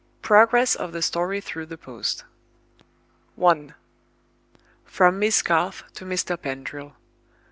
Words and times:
PROGRESS 0.23 0.73
OF 0.73 0.93
THE 0.93 1.03
STORY 1.03 1.39
THROUGH 1.41 1.65
THE 1.67 1.77
POST. 1.77 2.23
I. 3.39 3.69
From 4.83 5.19
Miss 5.19 5.43
Garth 5.43 5.83
to 5.93 6.05
Mr. 6.05 6.41
Pendril. 6.41 6.93